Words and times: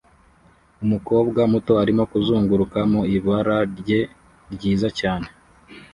Umukobwa 0.83 1.41
muto 1.53 1.73
arimo 1.83 2.03
kuzunguruka 2.11 2.79
mu 2.91 3.01
ibara 3.15 3.57
rye 3.79 3.99
ryiza 4.53 4.87
cyane 4.99 5.27